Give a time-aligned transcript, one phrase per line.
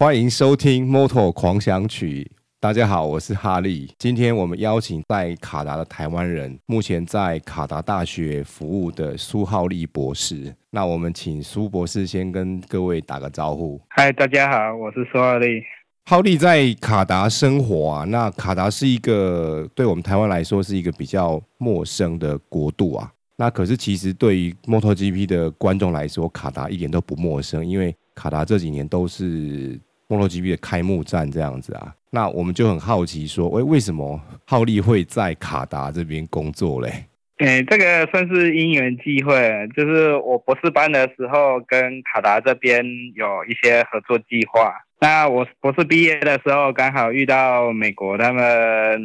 [0.00, 2.22] 欢迎收听《Moto 狂想曲》。
[2.60, 3.92] 大家好，我是哈利。
[3.98, 10.54] 今天我们邀请在卡达的台湾人，目前在卡达大学服务的苏浩利博士。
[10.70, 13.80] 那我们请苏博士先跟各位打个招呼。
[13.88, 15.64] 嗨，大家好，我是苏浩利。
[16.04, 23.12] 浩利在卡达生活啊，那卡达是一个对我们台湾来说是一个比较陌生的国度啊。
[23.36, 31.94] 那可是其实对于 MotoGP 的观众来说，卡达一点都不陌生，因为卡达这几年都是 MotoGP 的开幕战这样子啊。
[32.10, 37.04] 那我们就很好奇说，为为什么浩利会在卡达这边工作嘞？
[37.38, 42.84] 诶，这个算是因缘际会，就是我博士班的时候跟卡达这边
[43.14, 44.74] 有一些合作计划。
[45.00, 49.00] 那我博士毕业的时候，刚好遇到美国他们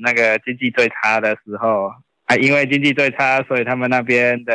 [0.00, 1.90] 那个经济最差的时候
[2.24, 4.54] 啊，因为经济最差，所以他们那边的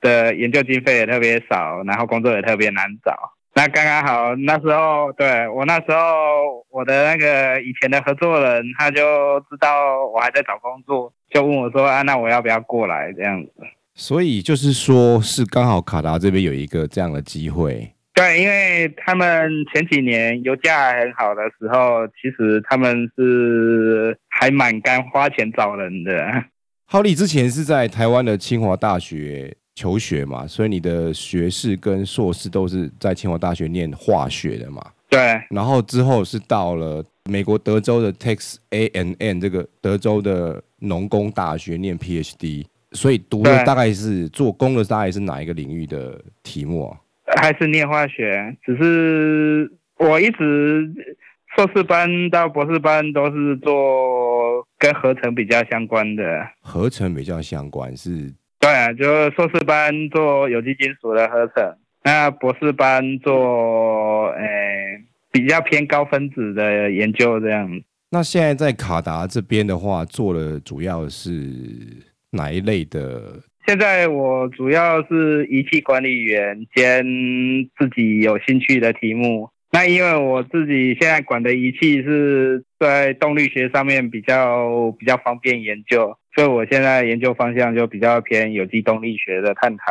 [0.00, 3.32] 的研究经费也特别少，然后工作也特别难找。
[3.54, 13.52] 那刚刚好，那时候对我那时候我的那个以前的合作人，他就知道我还在找工作，就问我说：“啊，那我要不要过来这样子？”
[13.94, 17.92] 所以就是说，是刚好卡达这边有一个这样的机会。
[18.14, 26.44] 对，因为他们前几年油价很好的时候，其实他们是还蛮敢花钱找人的。
[26.86, 29.54] 浩利之前是在台湾的清华大学。
[29.74, 34.84] 求学嘛，所以你的学士跟硕士都是在清华大学念化学的嘛？
[35.08, 35.40] 对。
[35.50, 46.98] 然后之后是到了美国德州的 Texas A&M 这个德州的农工大学念 PhD，所以读的大概是做工的大概是哪一个领域的题目啊？
[47.40, 48.54] 还是念化学？
[48.62, 50.92] 只是我一直
[51.56, 56.22] 硕士班到博士班都是做跟合成比较相关的。
[56.60, 58.30] 合成比较相关是？
[58.62, 67.68] 对啊，就硕士班做有机金属的合成，那博士班做诶比较偏高分子的研究这样。
[68.12, 71.32] 那现在在卡达这边的话，做的主要是
[72.30, 73.40] 哪一类的？
[73.66, 77.04] 现在我主要是仪器管理员兼
[77.76, 79.50] 自己有兴趣的题目。
[79.72, 86.16] 那因为我自己现在管的仪器是在动力学上面比较比较方便研究。
[86.34, 89.84] 所以我现在研究方向就比较偏有机动力学的探讨。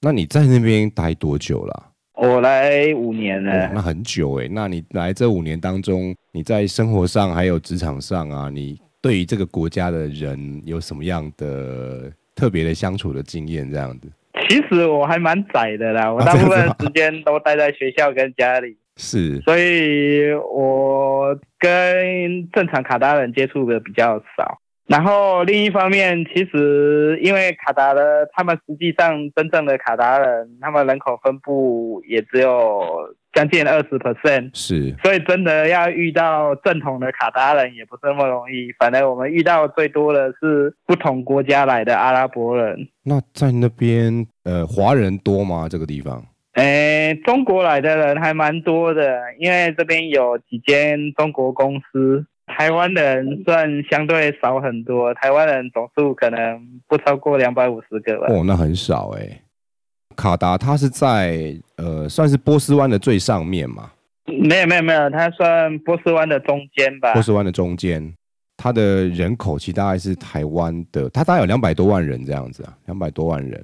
[0.00, 1.90] 那你在那边待多久了？
[2.14, 3.66] 我来五年了。
[3.66, 4.48] 哦，那很久哎。
[4.50, 13.70] 那你来这五年当中，你在生活上还有职场上啊，你对于这个国家的人有什么样的特别的相处的经验？
[13.70, 14.08] 这样子？
[14.48, 18.76] 其实我还蛮窄的啦，我 大部分时间都待在学校跟家里。
[18.96, 19.40] 是。
[19.42, 24.58] 所以我跟正常卡达人接触的比较少。
[24.86, 32.82] 然后另一方面，其实因为卡达的他们实际上真正的卡达人，他们人口分布也只有
[33.32, 38.72] 将近二十 percent，是，所以真的要遇到正统的卡达人也不是那么容易。
[38.78, 42.88] 反正我们遇到最多的是不同国家来的阿拉伯人。
[43.04, 45.68] 那在那边，呃，华人多吗？
[45.70, 46.22] 这个地方？
[46.54, 52.26] 诶，中国来的人还蛮多的，因为这边有几间中国公司。
[52.62, 58.28] 台湾人算相对少很多，台湾人总数可能不超过两百五十个吧。
[58.28, 59.42] 哦，那很少哎、欸。
[60.14, 63.90] 卡达它是在呃，算是波斯湾的最上面嘛？
[64.26, 67.12] 没有没有没有，它算波斯湾的中间吧。
[67.14, 68.14] 波斯湾的中间，
[68.56, 73.60] 它的人口其实大概是台湾的，它大概有两百多万人这样子啊，两百多万人。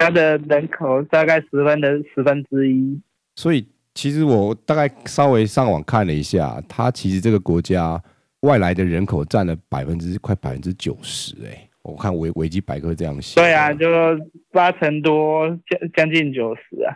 [0.00, 3.00] 它的人口大概十分的十分之一。
[3.36, 8.02] 所以其实我大概稍微上网看了一下，它其实这个国家。
[8.44, 13.40] 外来的人口占了百分之快百分之九十，哎，我看维维基百科这样写。
[13.40, 13.88] 对啊，就
[14.52, 16.92] 八成多，将将近九十啊。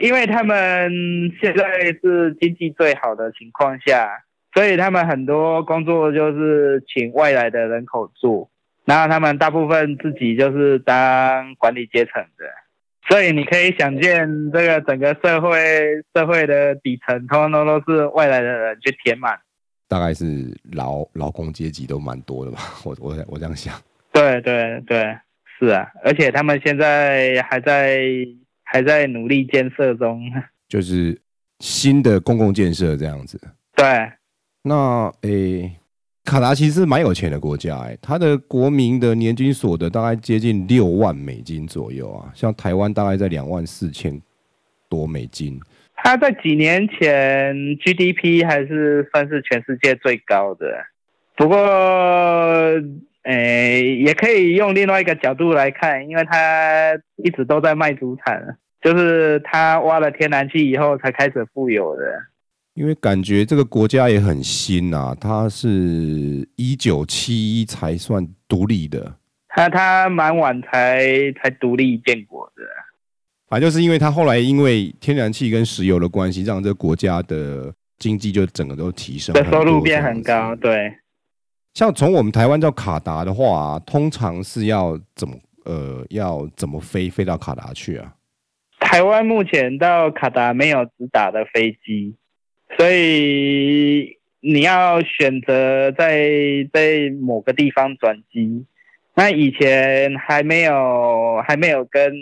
[0.00, 0.90] 因为他们
[1.38, 1.64] 现在
[2.02, 4.08] 是经济最好的情况下，
[4.54, 8.50] 所以他们很多工作就是请外来的人口做，
[8.86, 12.46] 然后他们大部分自己就是当管理阶层的，
[13.06, 19.38] 所以你可以想见，这个整个社会社会的底层，通通都是外来的人去填满。
[19.88, 23.74] 大概是劳劳工阶级都蛮多的吧， 我我我这样想。
[24.12, 25.16] 对对对，
[25.58, 28.00] 是啊，而且他们现在还在
[28.64, 30.22] 还在努力建设中，
[30.68, 31.20] 就是
[31.60, 33.40] 新的公共建设这样子。
[33.74, 33.84] 对，
[34.62, 35.76] 那诶、欸，
[36.24, 44.20] 卡达其实是蛮有钱的国家，哎，它的国民的年均所得大概接近六万美金左右啊，像台湾大概在两万四千
[44.88, 45.60] 多美金。
[45.96, 50.84] 他在几年前 GDP 还是算是全世界最高的，
[51.36, 51.56] 不过，
[53.22, 58.56] 诶，也可以用另外一个角度来看，因为他一直都在卖主产。
[58.82, 62.02] 就是他挖了天然气以后才开始富有的。
[62.74, 65.68] 因为感觉这个国家也很新啊，它是
[66.54, 69.16] 一九七一才算独立的。
[69.48, 72.62] 他他蛮晚才才独立建国的。
[73.48, 80.56] 反正就是因为他后来因为天然气跟石油的关系，让这个国家的经济就整个都提升，的收入变很高。
[80.56, 80.92] 对，
[81.72, 88.14] 像从我们台湾到卡达的话啊，通常是要怎么呃要怎么飞飞到卡达去啊？
[88.80, 92.16] 台湾目前到卡达没有直达的飞机，
[92.76, 98.66] 所以你要选择在在某个地方转机。
[99.14, 102.12] 那以前还没有还没有跟。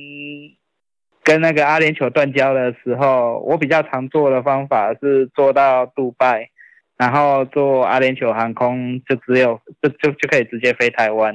[1.25, 6.51] 跟那个阿联酋断交的时候，我比较常做的方法是坐到杜拜，
[6.99, 11.35] 然后坐阿联酋航空，就只有就就就可以直接飞台湾。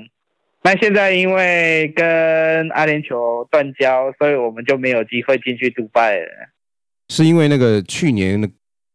[0.62, 6.28] 那现在因为跟阿联酋断交，所以我们就没有机会进去杜拜了。
[7.08, 8.48] 是因为那个去年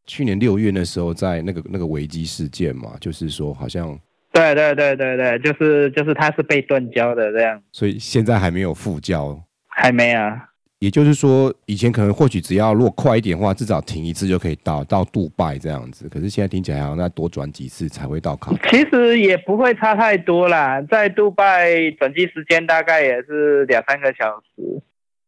[0.07, 3.99] 去年六月的时候，在那个那个危机事件嘛，就是说好像
[4.33, 10.51] 对对对对对，就是就是他是被断交的这样，所以现在还没有复交，还没啊。
[10.85, 16.07] 也就是说，以前可能或许只要如果快一点的话，至少停一次就可以到到杜拜这样子。
[16.11, 18.53] 可是现在听起来好像要多转几次才会到卡。
[18.69, 24.83] 其实也不会差太多啦，在杜拜转机时间大概也是两三个小时。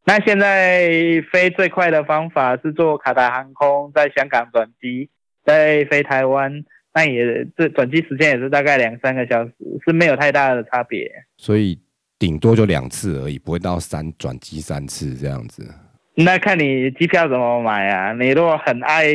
[0.05, 0.91] 那现在
[1.33, 5.09] 飞最快的方法是坐卡达航空在香港转机，
[5.43, 6.53] 再飞台湾，
[6.93, 9.55] 那也这转机时间也是大概两三个小时，
[9.87, 11.11] 是没有太大的差别。
[11.39, 11.79] 所以。
[12.19, 15.75] 顶多就两次而已，不会到三转机三次这样子。
[16.15, 18.13] 那看你机票怎么买啊？
[18.15, 19.13] 你如果很爱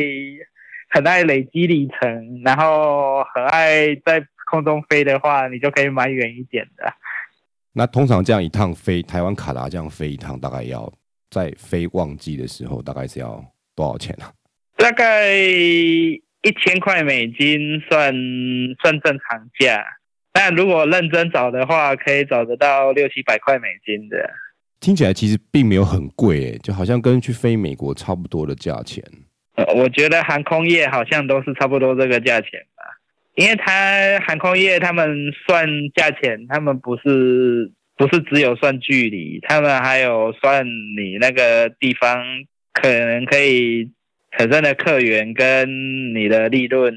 [0.90, 6.94] 很爱累积里程，然后很爱在空中飞的话，你就可以买远一点的。
[7.74, 10.92] 那通常这样一趟飞台湾卡达这样飞一趟，大概要
[11.32, 13.44] 在非旺季的时候，大概是要
[13.76, 14.32] 多少钱啊？
[14.78, 18.14] 大概一千块美金算
[18.82, 19.84] 算正常价。
[20.34, 24.30] 但如果认真找的话，可以找得到六七百块美金的。
[24.80, 29.04] 听起来其实并没有很贵，就好像跟去飞美国差不多的价钱。
[29.56, 32.84] 呃，我觉得航空业好像都是差不多这个价钱吧，
[33.36, 42.24] 因为他航空业他们算价钱，他们不是不是只有算距离，他们还有算你那个地方
[42.74, 43.92] 可能可以
[44.38, 46.96] 产生的客源跟你的利润。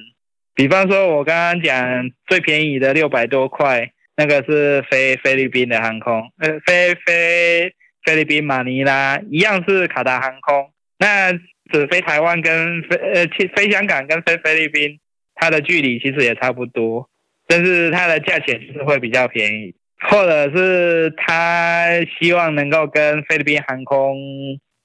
[0.54, 7.74] 比方说，我刚刚讲最便宜的六百多块，那个是飞菲律宾的航空，呃，飞飞
[8.04, 10.70] 菲律宾马尼拉一样是卡达航空。
[10.96, 11.32] 那
[11.72, 15.00] 只飞台湾跟飞呃去飞香港跟飞菲律宾，
[15.34, 17.10] 它的距离其实也差不多，
[17.48, 19.74] 但是它的价钱是会比较便宜，
[20.08, 21.88] 或者是他
[22.20, 24.16] 希望能够跟菲律宾航空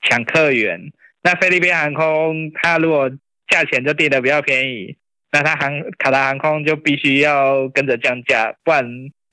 [0.02, 3.12] 抢客源，那菲律宾航空它如果
[3.48, 4.98] 价钱就定的比较便宜。
[5.32, 8.84] 那他航卡达航空就必须要跟着降价，不然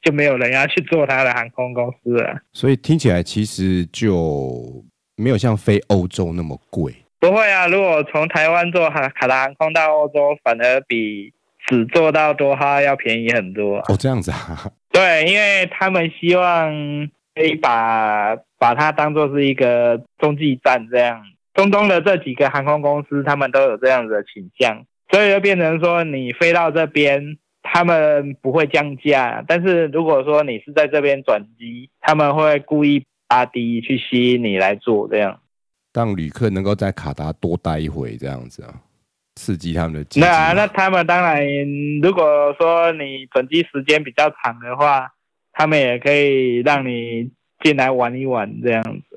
[0.03, 2.39] 就没有人要去做他的航空公司了。
[2.53, 4.85] 所以听起来其实就
[5.17, 6.95] 没有像飞欧洲那么贵。
[7.19, 11.33] 不会啊，如果从台湾坐卡卡达航空到欧洲，反而比
[11.67, 13.79] 只坐到多哈要便宜很多。
[13.89, 14.71] 哦，这样子啊？
[14.93, 16.71] 对，因为他们希望
[17.35, 21.23] 可以把把它当做是一个中继站这样。
[21.55, 24.85] 中东的这几个航空公司，他们都有这样子的倾向。
[25.11, 29.45] 所以就变成说，你飞到这边，他们不会降价。
[29.47, 35.41] 但是如果说你是在这边转机，他们会故意压低去吸引你来做这样，
[35.93, 38.75] 让旅客能够在卡达多待一会这样子啊，
[39.37, 40.21] 刺激他们的。
[40.21, 41.43] 那啊，那他们当然，
[42.03, 45.13] 如果说你转机时间比较长的话，
[45.53, 47.31] 他们也可以让你
[47.63, 49.16] 进来玩一玩这样子。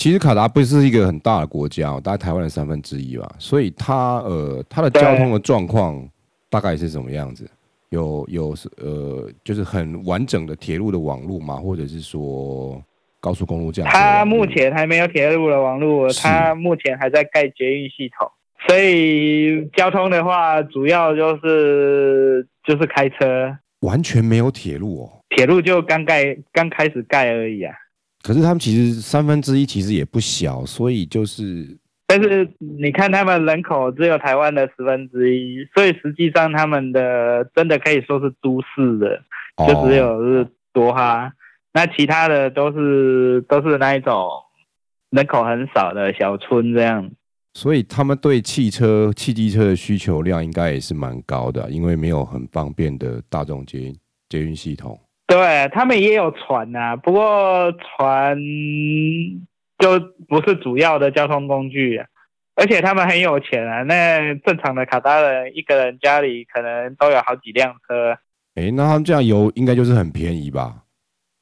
[0.00, 6.02] 其实卡达不是一个很大的国家，大概台湾的三分之一吧，所以它呃它的交通的状况
[6.48, 7.46] 大概是什么样子？
[7.90, 11.56] 有有呃就是很完整的铁路的网络吗？
[11.56, 12.82] 或者是说
[13.20, 13.90] 高速公路这样？
[13.92, 18.26] 它目前还没有铁路的网络，它目前还在盖捷运系统，
[18.66, 27.74] 所以交通的话主要就是就是开车，完全没有铁路哦，铁路就刚盖刚开始盖而已啊。
[28.22, 39.22] 可是他们其实三分之一其实也不小，所以就是，但是你看他们人口只有台湾的十分之一，所以实际上他们的真的可以说是都市的，
[39.66, 41.32] 就只有是多哈，
[41.72, 44.28] 那其他的都是都是那一种
[45.10, 47.10] 人口很少的小村这样。
[47.54, 53.92] 所以他们对汽车、汽机车的需求量应该也是蛮高的，因为没有很方便的大众捷
[54.28, 54.96] 捷运系统。
[55.30, 58.36] 对，他们也有船呐、啊，不过船
[59.78, 62.06] 就不是主要的交通工具啊。
[62.56, 68.18] 而且他们很有钱啊，那正常的卡达人一个人家里可能都有好几辆车。
[68.56, 70.82] 哎，那他们这样油应该就是很便宜吧？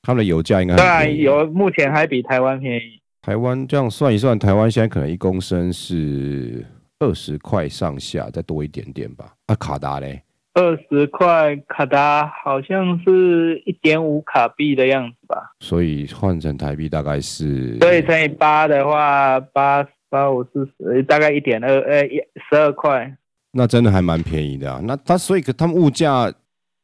[0.03, 0.77] 他们的油价应该。
[0.77, 3.01] 对，油目前还比台湾便宜。
[3.23, 6.63] 台湾这样算一算，台湾现在可能一公升是
[6.99, 9.33] 二十块上下，再多一点点吧。
[9.47, 10.23] 啊，卡达嘞？
[10.59, 15.55] 二十块，卡达好像是一点五卡币的样子吧。
[15.61, 17.79] 所以换成台币大概是？
[17.79, 22.17] 所以，乘以八的话，八八五四十，大概一点二，呃，一
[22.51, 23.17] 十二块。
[23.53, 24.81] 那真的还蛮便宜的啊。
[24.83, 26.33] 那它所以，他们物价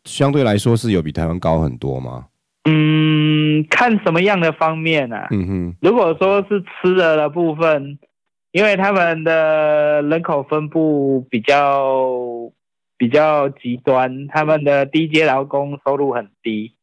[0.04, 2.26] 相对来说是有比台湾高很多吗？
[2.66, 5.26] 嗯，看什么样的方面啊？
[5.33, 7.99] 嗯哼，如果说是吃的的部分，
[8.52, 11.90] 因为他们的人口分布比较
[12.97, 16.75] 比较极端，他们的低阶劳工收入很低，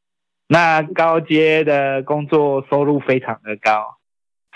[0.47, 3.97] 那高阶的工作收入非常的高，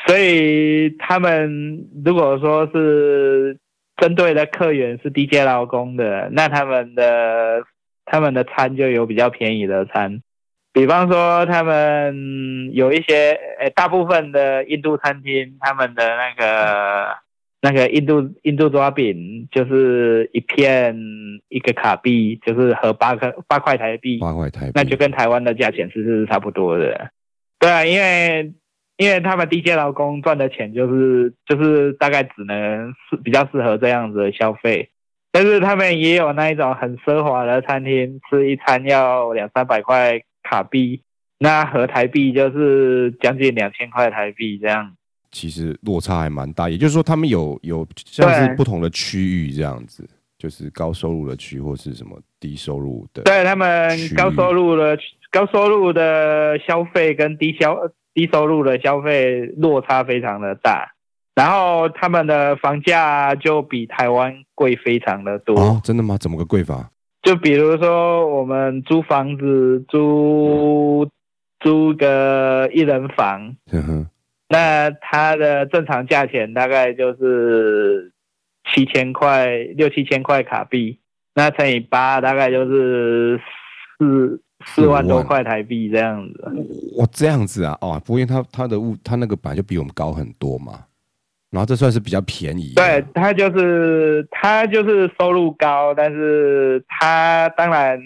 [0.05, 3.57] 所以他们如果说是
[3.97, 7.63] 针对的客源是低阶劳工的，那他们的
[8.05, 10.21] 他们的餐就有比较便宜的餐。
[10.73, 13.39] 比方说，他们有一些，
[13.73, 17.15] 大部分的印度餐厅，他们的那个
[17.65, 20.95] 那个印度印度抓饼，就是一片
[21.49, 27.09] 一个卡币，就是合八块八块台币，八块台币，那就跟台湾的价钱是是差不多的。
[27.59, 28.53] 对啊，因为
[28.97, 34.91] 因为他们低阶劳工赚的钱，就是就是大概只能是比较适合这样子的消费，
[35.31, 40.21] 但是他们也有那一种很奢华的餐厅，吃一餐要两三百块。
[40.47, 41.01] 卡币，
[41.39, 44.95] 那合台币就是将近两千块台币这样，
[45.35, 46.69] 其实落差还蛮大。
[46.69, 53.23] 也就是说，他们有有像是不同的区域这样子，就是高收入的区或是什么低收入的。
[53.23, 54.97] 对，他们高收入的
[55.29, 57.77] 高收入的消费跟低消
[58.13, 60.93] 低收入的消费落差非常的大，
[61.35, 65.59] 然后他们的房价就比台湾贵非常的多。
[65.59, 66.17] 哦，真的吗？
[66.17, 66.89] 怎么个贵法？
[67.21, 71.09] 就比如说，我们租房子租
[71.59, 73.55] 租个一人房，
[74.49, 78.11] 那它的正常价钱大概就是
[78.73, 80.99] 七千块，六七千块卡币，
[81.33, 83.39] 那乘以八，大概就是
[83.97, 86.43] 四四万多块台币这样子。
[86.97, 90.85] 哇，这样子啊，哦，不过因为它它的物，它那个本来就比我们高很多嘛。
[91.51, 97.97] 然后这算是比较便宜，对，他就是他就是收入高，但是他当然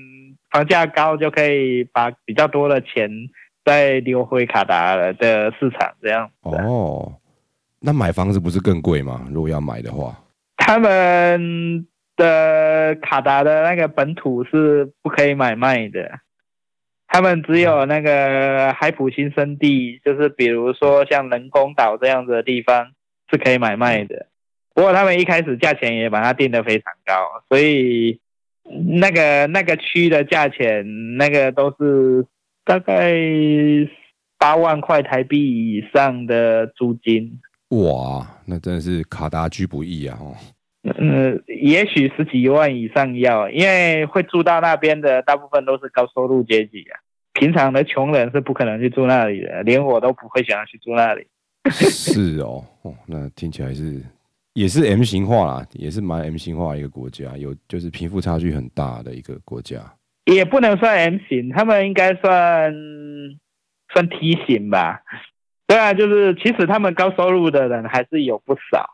[0.51, 3.09] 房价高就可以把比较多的钱
[3.69, 6.31] 再流回卡达的市场这样。
[6.41, 7.13] 哦，
[7.79, 9.27] 那买房子不是更贵吗？
[9.31, 10.17] 如果要买的话，
[10.57, 11.85] 他们
[12.15, 16.19] 的卡达的那个本土是不可以买卖的，
[17.07, 22.91] 他们只有那个海普新生地，就是比如说像人工岛这样子的地方。
[23.31, 24.25] 是可以买卖的，
[24.73, 28.19] 不过他们一开始价钱也把它定得非常高，所以
[28.63, 32.25] 那个那个区的价钱，那个都是
[32.69, 33.15] 大概
[34.37, 35.39] 八万块台币
[35.73, 37.39] 以上的租金。
[37.69, 40.15] 哇，那真的是卡达居不易啊！
[40.21, 40.35] 哦，
[40.99, 47.01] 嗯，也许十几万以上要，因为会住到那边的大部分都是高收入阶级啊，
[47.33, 51.25] 平常的穷人是不可能去住那里的，连我都不会想要去住那里。
[51.71, 53.99] 是哦，哦，那听起来是
[54.53, 59.81] 也是 M 型化啦，也是蛮 M 型化的一个国家，有就是贫富差距很大的一个国家，
[60.33, 62.73] 也不能算 M 型，他们应该算
[63.93, 65.01] 算 T 型吧？
[65.67, 68.89] 对啊，就是其实他们高收入的人还是有不少，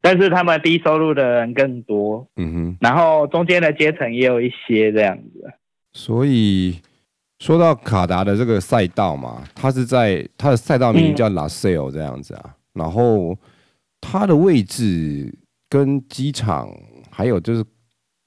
[0.00, 5.52] 但是他们低收入的人更多，嗯哼，然后中间的阶层也有一些这样子，
[5.92, 6.80] 所以。
[7.40, 13.36] 说到卡达的这个赛道嘛，它是在它的赛道名叫 Lasail 这样子啊，嗯、然后
[14.00, 15.36] 它的位置
[15.68, 16.68] 跟机场
[17.10, 17.64] 还有就是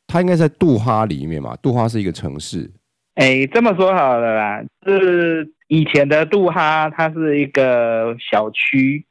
[0.07, 2.71] 它应该在杜哈里面嘛，杜哈是一个城市。
[3.15, 9.05] 哎，这么说好了啦，是以前的杜哈，它是一个小区，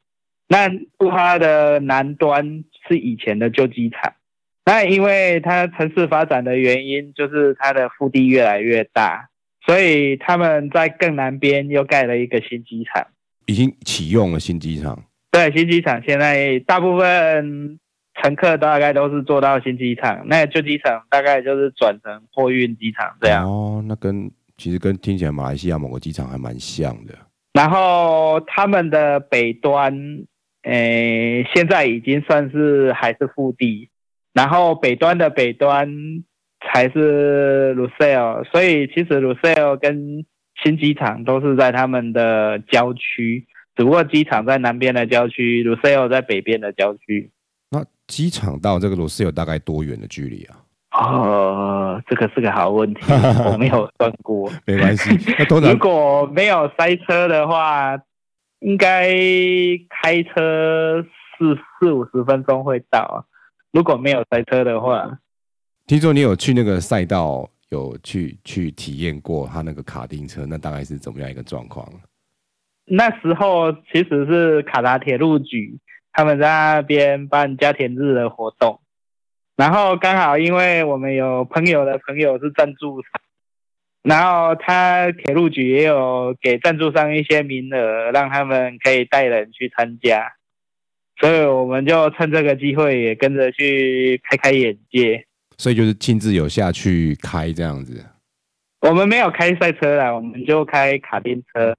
[0.47, 4.13] 那杜哈的南端是以前的旧机场，
[4.65, 9.29] 那因为它城市发展的原因，就是它的腹地越来越大。
[9.65, 13.07] 所以他们在更南边又盖了一个新机场，
[13.47, 15.03] 已经启用了新机场。
[15.31, 17.79] 对，新机场现在大部分
[18.21, 23.45] 乘客大概都是坐到新机场，那旧机场大概就是转成货运机场这样。
[23.45, 27.13] 哦，那跟其实跟听起来马来西亚某个机场还蛮像的。
[27.53, 29.93] 然后他们的北端，
[30.63, 33.89] 诶、欸，现在已经算是还是腹地，
[34.33, 35.89] 然后北端的北端。
[36.73, 40.25] 才是 Lusail，所以其实 Lusail 跟
[40.63, 43.45] 新机场都是在他们的郊区，
[43.75, 47.29] 只不过机场在南边的郊区，Rossio 在北边的郊区。
[48.07, 50.57] 那机场到这个 Rossio 大概多远的距离啊？
[50.91, 53.01] 哦，这个是个好问题，
[53.51, 54.49] 我没有算过。
[54.65, 57.97] 没关系，那通常如果没有塞车的话，
[58.59, 59.11] 应该
[59.89, 61.03] 开车
[61.37, 63.25] 四四五十分钟会到。
[63.71, 65.19] 如果没有塞车的话，
[65.85, 71.85] 听说你有去那个赛道，有去去体验过他那个卡丁车，那大概是怎么样一个状况？
[72.85, 75.77] 那时候其实是卡达铁路局
[76.15, 78.79] 他们在那边办家庭日的活动。
[79.57, 83.11] 然后刚好，因为我们有朋友的朋友是赞助商，
[84.01, 90.33] 然后他铁路局也有给赞助商一些名额，让他们可以带人去参加，
[91.19, 95.25] 所以我们就趁这个机会也跟着去开开眼界。
[95.57, 98.05] 所以就是亲自有下去开这样子。
[98.81, 101.75] 我们没有开赛车啦，我们就开卡丁车。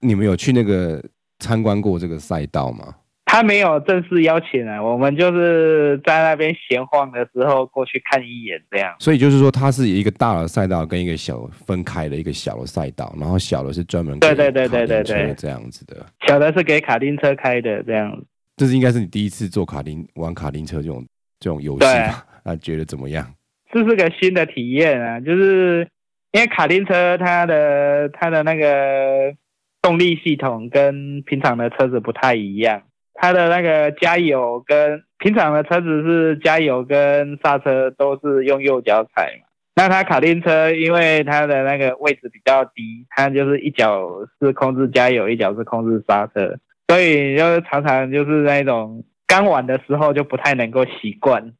[0.00, 1.02] 你们有去那个
[1.40, 2.94] 参观过这个赛道吗？
[3.28, 8.94] 他没有正式邀请啊，我们就是在那边闲晃的时候过去看一眼这样。
[9.00, 16.06] 所以就是说，它是一个大的赛道跟一个小分开的一个小的赛道，然后小的是专门给对对对对对对这样子的。
[16.26, 18.16] 小的是给卡丁车开的这样。
[18.56, 21.04] 这是应该是你第一次坐卡丁玩卡丁车这种
[21.40, 22.24] 这种游戏吧？
[22.44, 23.28] 那觉得怎么样？
[23.72, 25.86] 这是个新的体验啊，就是
[26.30, 29.34] 因为卡丁车它的它的那个
[29.82, 32.82] 动力系统跟平常的车子不太一样。
[33.18, 44.08] 他的那个加油跟平常的车子是加油跟刹车都是用右脚踩嘛，那他卡丁车因为它的那个位置比较低，它就是一脚
[44.40, 46.56] 是控制加油，一脚是控制刹车，
[46.88, 51.52] 所以就常常就是那种刚玩的时候就不太能够习惯，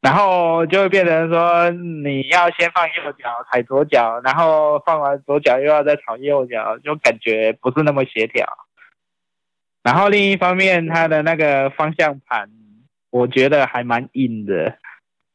[0.00, 8.46] 然后就会变成说你要先放右脚踩左脚，然后放完左脚又要再踩右脚，就感觉不是那么协调。
[9.84, 12.50] 然后另一方面，它的那个方向盘，
[13.10, 14.78] 我觉得还蛮硬的，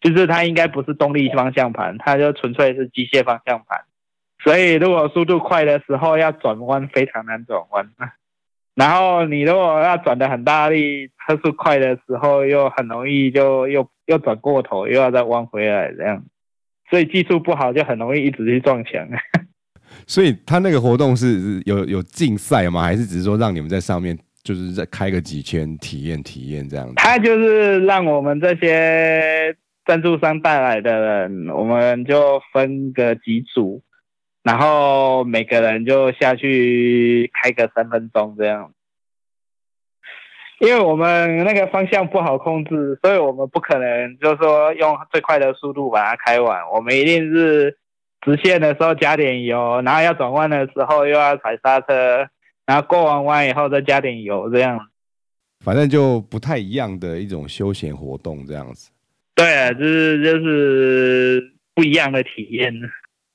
[0.01, 3.79] 就是它应该不是动力方向盘，它就纯粹是机械方向盘。
[4.43, 7.87] 所以如果速度快的时候要转弯非常难转弯，
[8.73, 16.23] 然后你如果要转得很大力，车速快的时候又很容易就又又转过头，又要再弯回来这样。
[16.89, 19.07] 所以技术不好就很容易一直去撞墙。
[20.07, 22.81] 所以他那个活动是有有竞赛吗？
[22.81, 24.17] 还是只是说让你们在上面？
[24.41, 33.83] 就是再开个几圈体验体验这样子，他就是让我们这些赞助商带来的人，我们就分个几组，
[34.41, 38.71] 然后每个人就下去开个三分钟这样。
[40.59, 47.77] 因为我们那个方向不好控制，所以我们不可能就是说用最快的速度把它开完，我们一定是
[48.21, 52.27] 直线的时候加点油，然后要转弯的时候又要踩刹车。
[52.69, 54.79] 然后过完弯以后再加点油，这样，
[55.65, 58.91] 反正就不太一样的一种休闲活动，这样子。
[59.33, 62.71] 对啊，就是就是不一样的体验。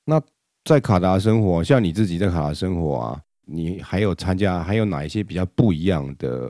[0.05, 0.21] 那
[0.63, 6.49] 在卡达生活，像你自己在卡达生活啊，你还有参加还有哪一些比较不一样的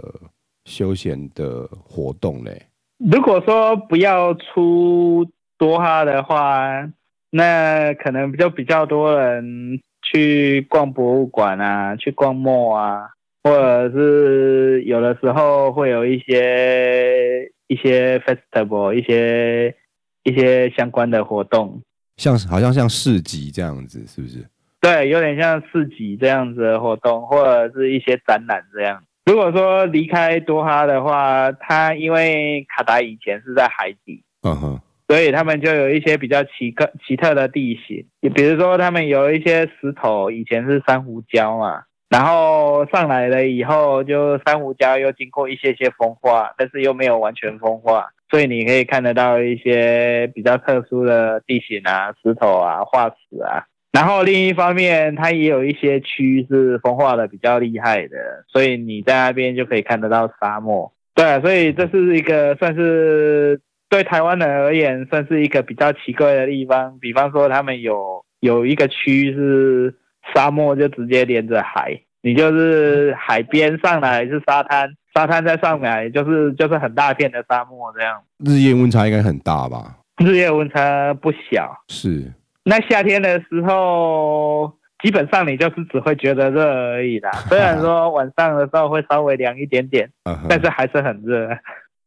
[0.66, 2.68] 休闲的活动嘞？
[3.00, 5.26] 如果说不要出
[5.58, 6.88] 多哈的话，
[7.32, 9.82] 那可能就比较多人。
[10.12, 13.10] 去逛博物馆啊，去逛 mall 啊，
[13.44, 19.76] 或者是有的时候会有一些一些 festival，一些
[20.24, 21.82] 一些相关的活动，
[22.18, 24.46] 像好像像市集这样子，是不是？
[24.80, 29.04] 对，有点像市集这样子的活动，或者是一些展览这样。
[29.26, 34.80] 如果说离开多哈的话，它因为卡达以前是在海底，嗯哼。
[35.08, 53.66] 所以他们就有一些比较奇特奇特的地形，你比如说他们有一些石头以前是珊瑚礁嘛，然后上来了以后就珊瑚礁又经过一些些风化，但是又没有完全风化，所以你可以看得到一些比较特殊的地形啊，石头啊，化石啊。
[53.92, 60.92] 然后另一方面，它也有一些区是风化的比较厉害的，所以你在那边就可以看得到沙漠。
[61.14, 63.62] 对，所以这是一个算是。
[63.96, 67.00] 对台湾人而言，算是一个比较奇怪的地方。
[67.00, 69.96] 比方说，他们有有一个区是
[70.34, 78.22] 沙漠，就直接连着海，你就是海边上来是沙滩，沙滩再上来就是就是很大片的沙漠这样。
[78.40, 79.96] 日夜温差应该很大吧？
[80.18, 81.74] 日夜温差不小。
[81.88, 82.34] 是。
[82.66, 87.32] 那夏天的时候，基本上你就是只会觉得热而已啦。
[87.48, 90.10] 虽然说晚上的时候会稍微凉一点点，
[90.50, 91.48] 但是还是很热。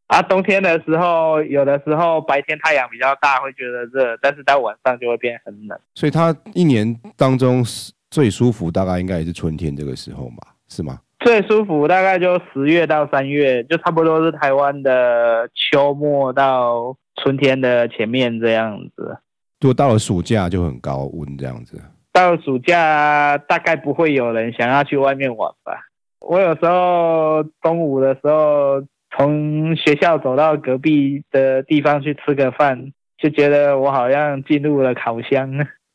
[0.08, 5.78] 啊，冬天的时候，有的时候白天太阳比较大，会觉得热，但是到晚上就会变很冷。
[5.94, 7.62] 所以它一年当中
[8.10, 10.38] 最舒服，大概应该也是春天这个时候嘛？
[10.68, 10.98] 是吗？
[11.20, 19.18] 最舒服大概就十月到三月，就差不多是台湾的秋末到春天的前面这样子。
[19.60, 21.78] 如果到了暑假就很高温这样子。
[22.12, 25.72] 到了暑假大概不会有人想要去外面玩吧。
[26.20, 28.80] 我有时候中午的时候
[29.18, 35.50] 从学校走到隔壁的地方去吃个饭，就觉得我好像进入了烤箱。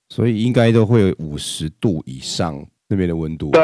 [0.09, 2.53] 所以应该都会有五十度以上
[2.89, 3.49] 那边的温度。
[3.51, 3.63] 对。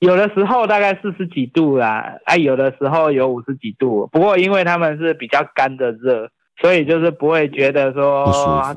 [0.00, 4.06] 有的时候大概四十几度啦，哎、啊，有的时候有五十几度。
[4.12, 8.24] 不过因为他们是比较干的热，所以就是不会觉得说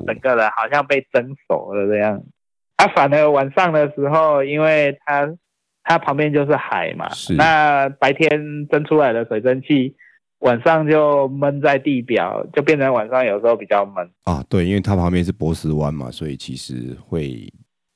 [0.04, 2.20] 整个人好像被蒸熟了这样。
[2.74, 5.32] 啊，反而晚上的时候，因为它
[5.84, 8.30] 它旁边就是海嘛，是那白天
[8.68, 9.94] 蒸出来的水蒸气，
[10.40, 14.08] 晚上就闷在地表，就变成晚上有时候比较闷。
[14.24, 17.52] 啊，对，因为它旁边是波斯湾嘛，所以其实会。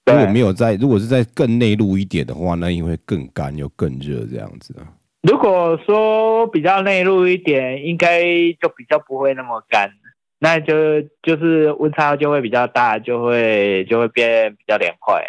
[0.09, 4.87] 如果没有在，如果是在更内陆一点的话，那因为更干又更热这样子啊。
[5.23, 8.23] 如果说比较内陆一点，应该
[8.61, 9.91] 就比较不会那么干，
[10.39, 15.21] 那就就是温差就会比较大，就会就会变比较凉快。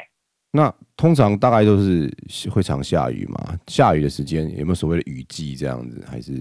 [0.52, 2.12] 那通常大概都是
[2.50, 3.56] 会常下雨嘛？
[3.68, 6.04] 下雨的时间有没有所谓的雨季这样子？
[6.10, 6.32] 还是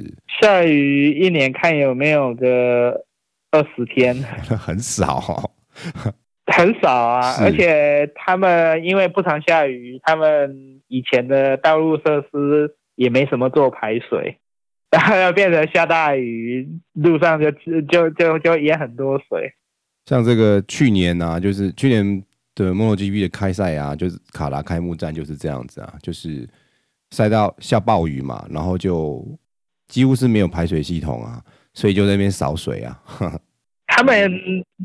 [0.40, 3.04] 下雨一年看有没有个
[3.50, 4.14] 二十天？
[4.58, 5.50] 很少哦。
[6.46, 14.38] 很少啊，而且他们因为不常下雨，他们以前的道路设施也没什么做排水，
[14.90, 17.50] 然后要变成下大雨，路上就
[17.90, 19.52] 就就就淹很多水。
[20.06, 22.22] 像这个去年啊，就是去年
[22.56, 26.48] 的 MotoGP 的开赛啊，就是卡拉开幕战就是这样子啊，就是
[27.12, 29.24] 赛道下暴雨嘛，然后就
[29.86, 31.40] 几乎是没有排水系统啊，
[31.74, 33.00] 所以就在那边扫水啊。
[33.04, 33.40] 呵 呵
[33.88, 34.30] 他们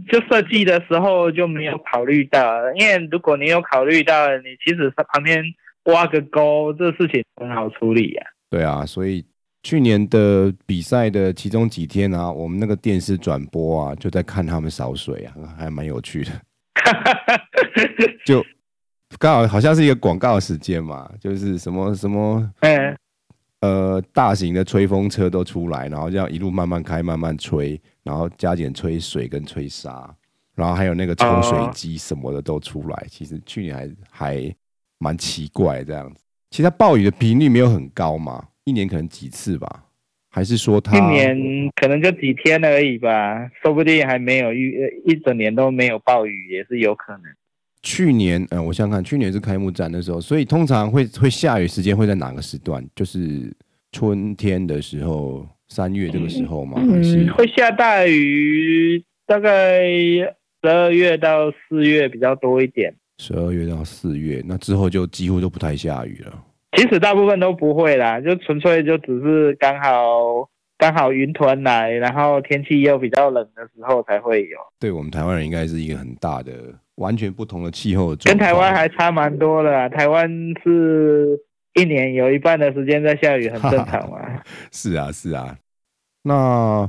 [0.10, 2.40] 就设计的时候就没有考虑到，
[2.76, 5.44] 因为如果你有考虑到，你其实旁边
[5.86, 8.24] 挖个沟，这事情很好处理呀。
[8.50, 9.26] 对啊，所以
[9.64, 16.32] 去年的比赛的其中几天啊，我们那个电视转播啊，就在看他们扫水啊，还蛮有趣的。
[18.26, 18.44] 就
[19.18, 22.98] 刚好好像是一个广告时间嘛，就是什么什么，嗯，
[23.60, 27.80] 呃，大型的吹风车都出来，然后这样一路慢慢开，慢慢吹。
[28.04, 30.12] 然后加减吹水跟吹沙，
[30.56, 33.06] 然后还有那个抽水机什么的都出来。
[33.08, 34.56] 其实去年还还
[34.98, 36.24] 蛮奇怪这样子。
[36.50, 39.84] 其实它暴雨的频率没有很高嘛，一年可能几次吧？
[40.32, 43.48] 还是说它一年可能就几天而已吧？
[43.62, 44.72] 说不定还没有一
[45.06, 47.24] 一整年都没有暴雨也是有可能。
[47.84, 52.84] 去年，嗯，我想想看，去年是开幕战的时候，所以通常会会下雨时间会在哪个时段？
[52.96, 53.56] 就是
[53.92, 55.48] 春天的时候。
[55.74, 56.82] 三月这个时候吗？
[56.86, 62.94] 还是、嗯、会下大雨，大概十二月到四月比较多一点。
[63.20, 66.44] 十二月到四月，那之后就几乎都不太下雨了。
[66.78, 74.58] 其实大部分都不会啦，就纯粹就只是刚好刚好云团来，然后天气又比较冷的时候才会有。
[74.80, 76.54] 对我们台湾人，应该是一个很大的、
[76.96, 78.16] 完全不同的气候。
[78.24, 80.30] 跟台湾还差蛮多的，台湾
[80.64, 81.40] 是。
[81.74, 84.20] 一年有一半的时间在下雨，很正常嘛。
[84.74, 85.58] 是啊，是啊。
[86.22, 86.86] 那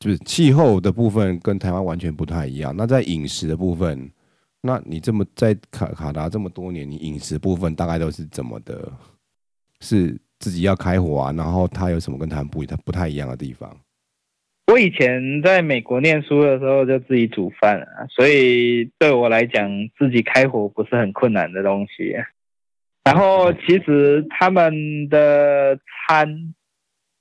[0.00, 2.74] 就是气候的部分跟台湾完全不太一样。
[2.76, 4.10] 那在饮食的部分，
[4.66, 8.90] 那你这么在卡卡达这么多年，你饮食部分大概都是怎么的？
[9.80, 11.32] 是自己要开火啊？
[11.32, 13.70] 然后它有什么跟他们不不太一样的地方？
[14.72, 22.14] 我以前在美国念书的时候就自己煮饭啊，所以对我来讲，自己开火不是很困难的东西。
[23.04, 26.54] 然后其实他们的餐，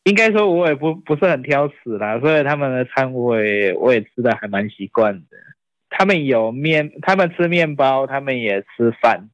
[0.06, 5.38] 应该说我也不不是很挑食啦，所以他们的餐我也我也吃的还蛮习惯的。
[5.96, 9.30] 他们有面，他们吃面包，他们也吃饭，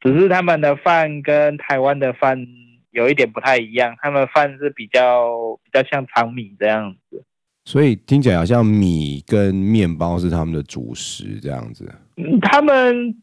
[0.00, 2.46] 只是他们的饭跟台湾的饭
[2.90, 7.22] 有一点不太一样，他们饭是比较比较像长米这样子。
[7.64, 11.92] 所以听起来好像米跟面包是他们的主食这样子。
[12.16, 13.14] 嗯，他们。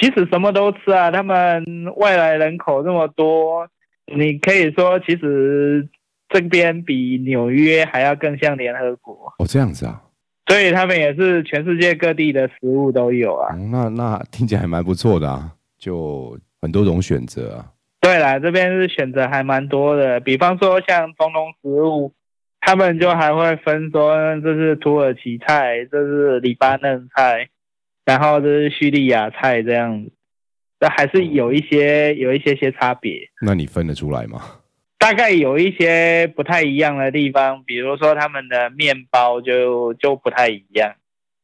[0.00, 1.62] 其实什么都吃啊，他们
[1.96, 3.68] 外来人口那么多，
[4.16, 5.86] 你可以说其实
[6.30, 10.02] 这边比纽约还要更像联合国哦，这样子啊，
[10.46, 13.54] 所以他们也是全世界各地的食物都有啊。
[13.54, 17.66] 嗯、那那听起来还蛮不错的啊，就很多种选择啊。
[18.00, 22.12] 对啦，这边是选择还蛮多的，比方说像中东食物，
[22.60, 27.48] 他们就还会分说这是土耳其菜，这是黎巴嫩菜。
[28.04, 30.10] 然后这是叙利亚菜这样子，
[30.80, 33.16] 这还是有一些有一些些差别。
[33.40, 34.42] 那你分得出来吗？
[35.02, 40.94] 大概有一些不太一样的地方，比如说他们的面包就就不太一样，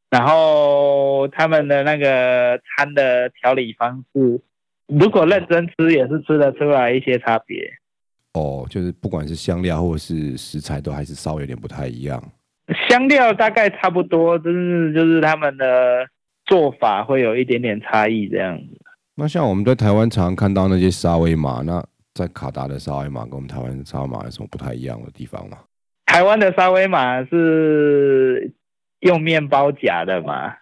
[0.09, 4.39] 然后他们的那个餐的调理方式
[4.87, 7.69] 如果认真吃，也是吃得出来一些差别。
[8.31, 12.23] 哦，就是不管是香料或者是食材，都还是稍微有点不太一样。
[12.87, 16.07] 香料大概差不多，就是就是他们的
[16.45, 18.79] 做法会有一点点差异这样子。
[19.15, 21.85] 那像我们在台湾常常看到那些沙威玛，那
[22.19, 25.57] 在卡达的沙威玛跟我们台湾的沙威玛有什么不太一样的地方吗？
[26.05, 28.51] 台湾的沙威玛是
[28.99, 30.53] 用面包夹的嘛？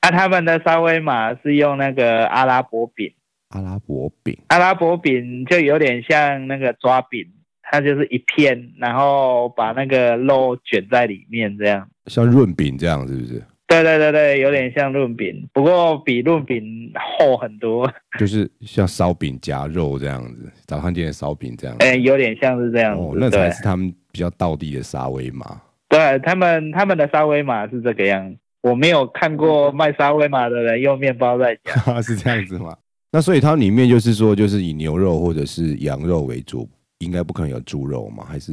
[0.00, 3.12] 那、啊、他们的沙威玛是用那个阿拉伯饼。
[3.50, 7.22] 阿拉伯饼，阿拉伯饼就有点像那个抓饼，
[7.60, 11.86] 它就是一片，然后把那个肉卷在里面，这样。
[12.06, 13.42] 像润饼这样是不是？
[13.82, 17.90] 对对对对，有点像润饼，不过比润饼厚很多。
[18.18, 21.84] 就是像烧饼夹肉这样子，早餐店的烧饼这样子。
[21.84, 23.02] 哎、欸，有点像是这样子。
[23.02, 25.60] 哦，那才是他们比较道地的沙威玛。
[25.88, 28.36] 对，他们，他们的沙威玛是这个样子。
[28.62, 32.76] 我没有看过卖沙威玛的人用面包在夹， 是这样子吗？
[33.12, 38.24] 那所以它里面就是说，就是以牛肉或者是羊肉为主，应该不可能有猪肉嘛？
[38.24, 38.52] 还是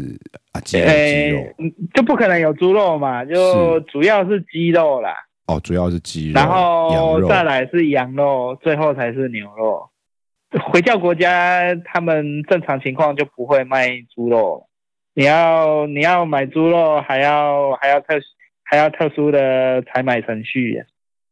[0.51, 0.85] 啊鸡肉？
[0.87, 3.23] 鸡肉、欸、就不可能有猪肉嘛？
[3.25, 5.15] 就主要是鸡肉啦。
[5.47, 9.89] 哦，主要是鸡肉，然后再来是羊肉，最后才是牛肉。
[10.71, 14.67] 回教国家他们正常情况就不会卖猪肉，
[15.13, 18.15] 你要你要买猪肉还要还要特
[18.63, 20.83] 还要特殊的采买程序。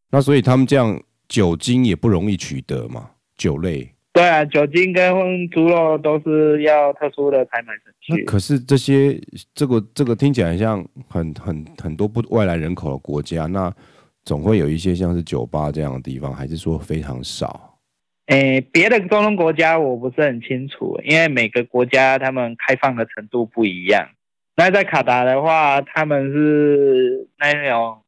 [0.09, 3.11] 那所以他们这样酒精也不容易取得嘛？
[3.37, 8.25] 酒类，对啊，酒精跟猪肉都是要特殊的才买程序。
[8.25, 9.17] 可是这些，
[9.53, 13.73] 这个这个听起来像很很很多不外来人口的国家，那
[14.25, 17.79] 总会有一些像是酒吧这样的地方，还是说非常少？
[18.25, 24.09] 诶，别的中东国家我不是很清楚，因为每个国家他们开放的程度不一样。
[24.57, 27.99] 那在卡达的话，他们是那种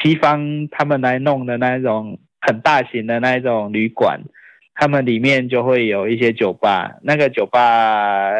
[0.00, 4.20] 西方他们来弄的那种很大型的那种旅馆。
[4.80, 8.30] 他们里面就会有一些酒吧，那个酒吧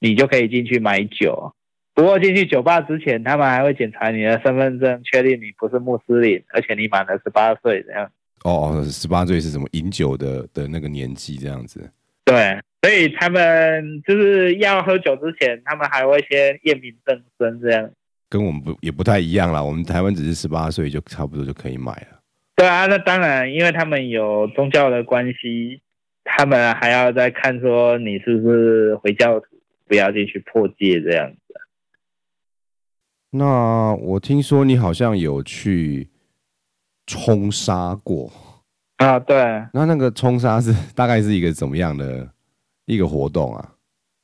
[0.00, 1.54] 你就可以进去买酒。
[1.94, 8.04] 不过进去酒吧之前，他们还会检查你的身份证，确定你不是穆斯林，而且你满了十八岁这样。
[8.42, 11.88] 哦哦，十八岁是什么饮酒的的那个年纪这样子？
[12.24, 17.88] 对，所以他们就是要喝酒之前，他们还会先验明正身这样。
[18.28, 22.17] 跟我们不也不太一样啦，我们台湾只是十八岁就差不多就可以买了。
[22.58, 25.80] 对啊，那当然，因为他们有宗教的关系，
[26.24, 29.46] 他们还要再看说你是不是回教徒，
[29.86, 31.38] 不要进去破戒这样子。
[33.30, 36.08] 那我听说你好像有去
[37.06, 38.28] 冲沙过
[38.96, 39.20] 啊？
[39.20, 39.36] 对。
[39.72, 42.28] 那那个冲沙是大概是一个怎么样的
[42.86, 43.74] 一个活动啊？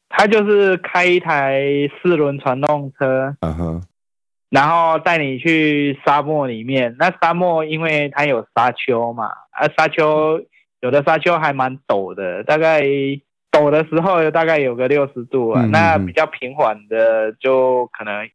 [0.08, 1.62] 他就是开一台
[2.02, 3.36] 四轮传动车。
[3.42, 3.82] 嗯哼。
[4.54, 10.40] 然后带你去沙漠里面，那沙漠因为它有沙丘嘛，啊，沙丘
[10.80, 12.82] 有的沙丘还蛮陡的，大概
[13.50, 18.28] 陡的时候大概有个六十度啊，嗯嗯嗯，那比较平缓的就可能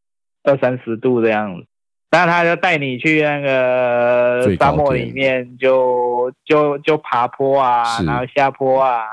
[0.44, 1.66] 二三十度这样子。
[2.12, 9.06] 那他就带你去那个沙漠里面就，就就就爬坡啊，然后下坡啊，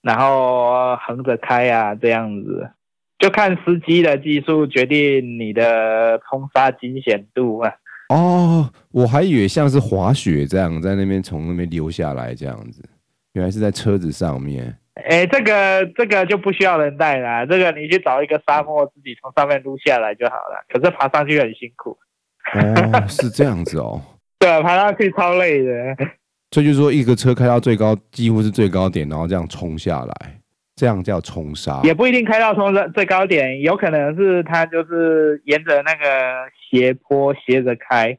[0.00, 2.70] 然后横着开啊这样子。
[3.20, 7.72] 就看司机的技术决定你的冲沙惊险度啊！
[8.08, 12.82] 哦，我还以为像是滑雪这样，在那边从那边溜下来这样子，
[13.34, 14.74] 原来是在车子上面。
[15.08, 20.64] 哎，这个这个就不需要人带啦，这个你去找一个沙漠，自己从上面撸下来就好了。
[20.68, 21.96] 可是爬上去很辛苦。
[22.54, 24.00] 哦，是这样子哦。
[24.40, 25.72] 对，爬上去超累的。
[26.50, 30.39] 这就是说，一个车开到最高，几乎是最高点，然后这样冲下来。
[30.80, 38.16] 这样叫冲沙，也不一定开到冲最高点，有可能是它就是沿着那个斜坡斜着开，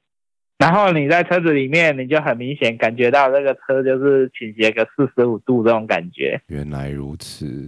[0.59, 6.39] 然后你在车子里面，你就很明显感觉到这个车就是倾斜个四十五度这种感觉。
[6.49, 7.67] 原来如此，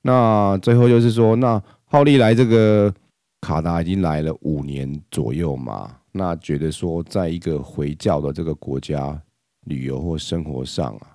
[0.00, 2.90] 那最后就是说，那浩利来这个
[3.42, 9.20] 卡达已经来了五年左右嘛，那觉得说，在一个回教的这个国家
[9.66, 11.08] 旅游或生活上啊，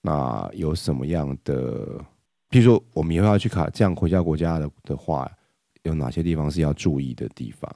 [0.00, 2.02] 那有什么样的？
[2.52, 5.26] 譬如说，我们以后要去卡这样回家国家的的话，
[5.84, 7.74] 有哪些地方是要注意的地方？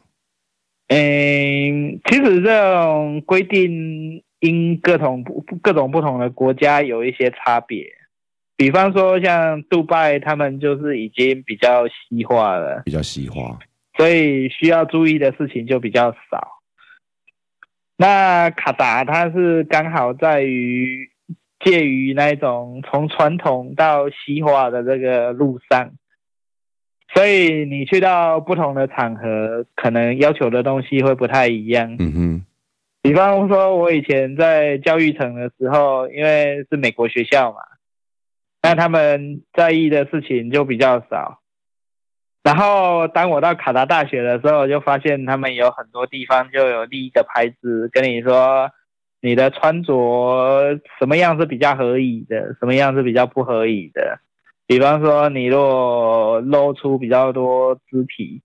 [0.88, 7.86] 嗯，其实这种规定因各种不各种不同的国家有一些差别。
[8.54, 13.58] 比方说，像杜拜，他们就是已经比较西化了，比较西化，
[13.96, 16.60] 所以需要注意的事情就比较少。
[17.96, 21.10] 那卡达，它是刚好在于。
[21.60, 25.92] 介于那种从传统到西化的这个路上，
[27.14, 31.96] 所以你去到不同的场合，可能要求的东西会不太一样。
[31.98, 32.46] 嗯哼，
[33.02, 37.58] 比方说，我以前在教育城的时候，因为是美国学校嘛，
[38.62, 41.40] 那他们在意的事情就比较少。
[42.42, 48.70] 然后当我到卡达大学的时候，就发现他们有很多地方就有立一个牌子，跟你说
[49.26, 54.20] 你的穿着什么样是比较合宜的，什么样是比较不合宜的。
[54.68, 58.40] 比方说，你若露出比较多肢体，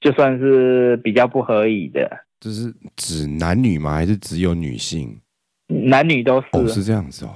[0.00, 2.26] 就算是比较不合宜的。
[2.38, 3.94] 这是指男女吗？
[3.94, 5.18] 还是只有女性？
[5.66, 6.46] 男女都是。
[6.52, 7.34] 哦，是这样子哦。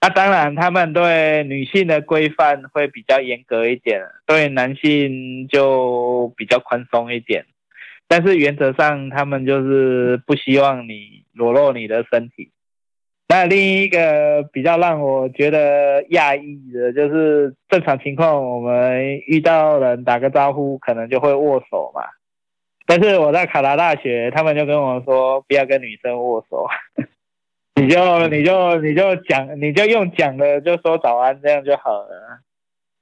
[0.00, 7.44] 那当然，他们对女性的规范会比较严格一点，对男性就比较宽松一点。
[8.08, 12.52] 但是原则上，他们就是不希望你裸露你的身体。
[13.28, 22.02] 那另一个比较让我觉得讶异的，就是正常情况，我们遇到人打个招呼，可能就会握手嘛。
[22.86, 26.66] 但是我在卡达大学，他们就跟我说不要跟女生握手，
[27.80, 32.40] 你就你就你就讲，你就用讲的就说早安这样就好了，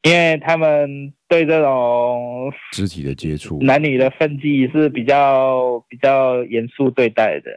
[0.03, 7.51] 因为他们对这种肢体的接触、男女的分际是比较比较严肃对待的。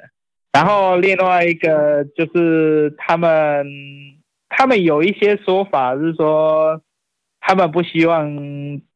[0.52, 3.66] 然后另外一个就是他们
[4.50, 6.82] 他们有一些说法是说，
[7.40, 8.30] 他们不希望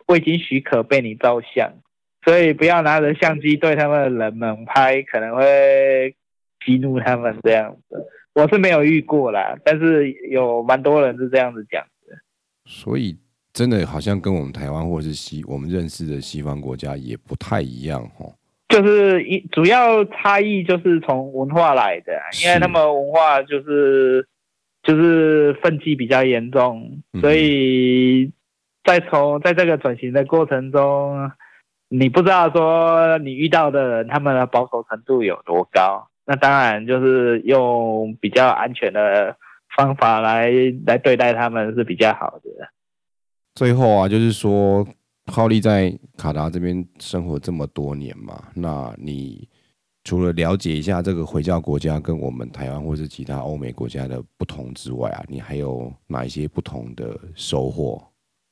[0.08, 1.74] 未经许可被你照相。
[2.24, 6.16] 所以不要拿着相机对他们的人们拍，可能会
[6.66, 8.04] 激怒他们这样子。
[8.34, 12.18] 我是没有遇过啦，但是有蛮多人是这样子讲的。
[12.66, 13.16] 所以
[13.54, 18.34] 真的好像跟我们台湾或是西我们认识的西方国家也不太一样哦。
[18.68, 24.28] 就是一主要差异就是从文化来的，因为他们文化就是
[24.84, 28.32] 就是分歧比较严重，所以
[28.84, 31.32] 在从在这个转型的过程中。
[31.88, 39.38] 你不知道说你遇到的人他们的保守程度有多高，那当然就是用比较安全的
[39.78, 40.52] 方法来
[40.88, 42.50] 来对待他们是比较好的。
[43.54, 44.86] 最后啊，就是说，
[45.32, 49.48] 浩利在卡达这边生活这么多年嘛，那你
[50.04, 58.02] 除了了解一下这个回教国家跟我们台湾或是其他欧美国家的不同之外啊，你还有哪一些不同的收获？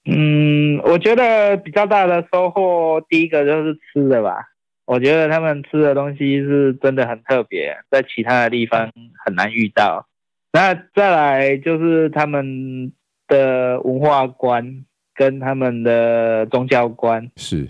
[0.05, 4.43] 嗯，我觉得比较大的收获，第一个就是吃的吧。
[4.85, 8.91] 我觉得他们吃的东西是真的很特别，在其他的地方
[9.23, 10.07] 很难遇到。
[10.51, 12.91] 那再来就是他们
[13.27, 14.83] 的文化观
[15.15, 17.69] 跟他们的宗教观，是。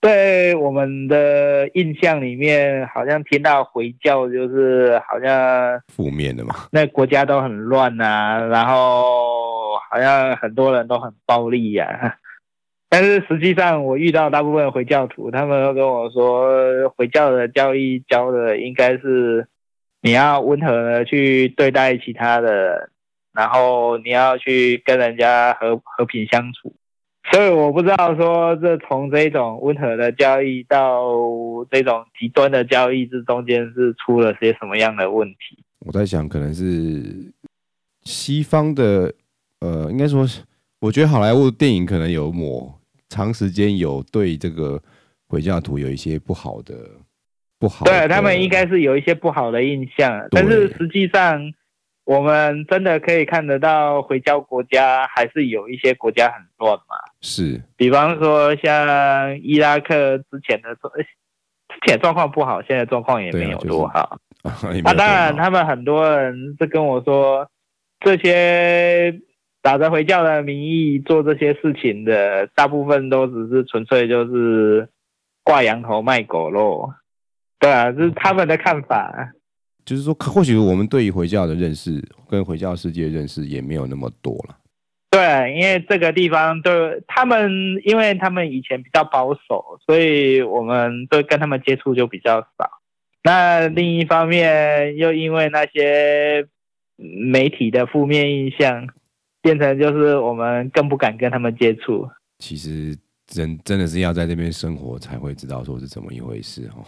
[0.00, 9.52] 对我们的印象里面，好像听到回教就是好像负面的嘛，那国家都很乱啊，然后。
[9.90, 12.14] 好像很多人都很暴力呀、啊，
[12.88, 19.46] 但是实际上我遇到大部分回教徒，他们都跟我说，回教的教义教的应该是
[20.00, 22.90] 你要温和的去对待其他的人，
[23.34, 26.74] 然后你要去跟人家和和平相处。
[27.32, 31.02] 所以我不知道说，这从这种温和的交易到
[31.70, 35.62] 这种极端的交易，这中间是出了些什么样的问题？
[35.80, 37.32] 我在想，可能是
[38.04, 39.12] 西方的。
[39.60, 40.42] 呃，应该说是，
[40.78, 44.78] 我觉得好莱坞电影可能有抹长时间有对这个
[45.26, 46.74] 回教徒有一些不好的
[47.58, 51.40] 不好的，对他们应该是有一些不好的印象，但是实际上
[52.04, 64.18] 我们真的可以看得到回教国家还是有一些国家很乱嘛，是，比方说像伊拉克之前的状，之前状况不好，现在状况也没有多好。
[64.42, 67.48] 啊，就是、啊当然他们很多人是跟我说
[68.00, 69.20] 这些。
[69.64, 74.86] 打着回教的名义做这些事情的，大部分都只是纯粹就是
[75.42, 76.92] 挂羊头卖狗肉，
[77.58, 79.32] 对啊，这是他们的看法。
[79.84, 84.56] 就是说，或许我们对于回教的认识跟回教世界的认识也没有那么多了。
[85.10, 87.50] 对，因为这个地方对他们，
[87.84, 92.70] 因为他们以前比较保守，所以我们对跟他们接触就比较少。
[93.22, 96.46] 那另一方面，又因为那些
[96.96, 98.88] 媒体的负面印象。
[99.44, 102.08] 变成就是我们更不敢跟他们接触。
[102.38, 102.96] 其实
[103.26, 106.80] 真真的是要在这边生活才会知道说是怎么一回事哦。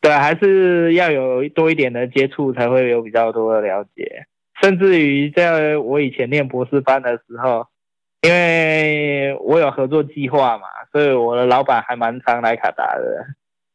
[0.00, 4.26] 对，还是要有多一点的接触才会有比较多的了解。
[4.60, 7.66] 甚至于在我以前念博士班的时候，
[8.22, 13.26] 因为我有合作计划嘛，所以我的老板还蛮常来卡达的。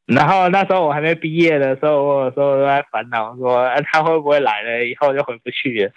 [0.06, 5.92] 然后那时候我还没毕业的时候，我有时候都在烦恼说，啊，他会不会来了以后就回不去了？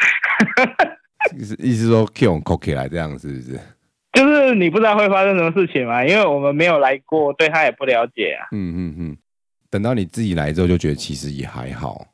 [1.37, 3.59] 意思意思说 Q Cookie 来这样是不是？
[4.13, 8.47] 就是你不知道会发生什么事情嘛，因为我们没有来过，对他也不了解啊。
[8.53, 9.17] 嗯嗯嗯。
[9.71, 12.07] 等到你自己来之后，就觉得其实也还好。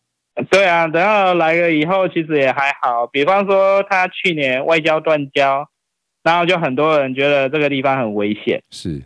[0.51, 3.07] 对啊，等到来了以后，其实也还好。
[3.07, 5.69] 比方说，他去年外交断交，
[6.23, 8.63] 然后就很多人觉得这个地方很危险。
[8.71, 9.03] 是，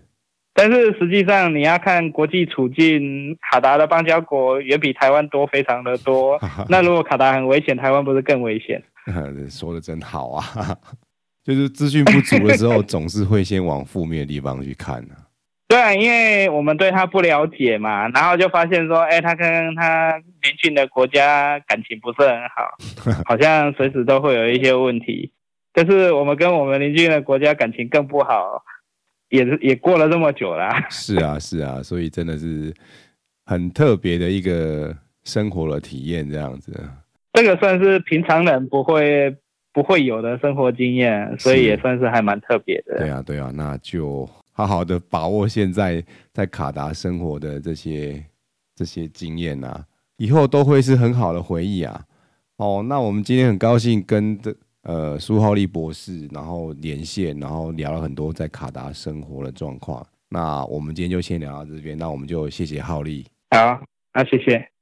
[0.55, 6.39] 但是实际上你要看国际处境，卡达的邦交国远比台湾多，非常的多。
[6.71, 8.81] 那如果卡达很危险，台湾不是更危险？
[9.51, 10.45] 说的真好啊！
[11.45, 15.26] 就是资讯不足的时候，总是会先往负面的地方去看呢、啊。
[15.69, 25.33] 对啊，因为我们对他不了解嘛，然后就发现说，哎，他跟他邻近的国家感情不是很好， 好像随时都会有一些问题。
[25.73, 28.63] 但是我们跟我们邻近的国家感情更不好，
[29.29, 30.71] 也是也过了这么久了。
[30.89, 32.73] 是啊， 是啊，所以真的是
[33.45, 36.73] 很特别的一个生活的体验，这样子。
[37.33, 39.37] 这个算是平常人不会
[39.73, 42.99] 不会有的生活经验，所以也算是还蛮特别的。
[42.99, 44.29] 对啊，对啊，那就。
[44.57, 46.03] 好好的把握现在
[46.33, 48.25] 在卡达生活的这些
[48.75, 49.85] 这些经验啊，
[50.17, 52.03] 以后都会是很好的回忆啊。
[52.57, 60.05] 哦，那我们今天很高兴跟的呃苏浩立博士，然后连线，然后聊了很多在卡达生活的状况。
[60.31, 63.27] 那我们今天就先聊到这边，那我们就谢谢浩立。
[63.51, 63.79] 好，
[64.15, 64.76] 那谢谢。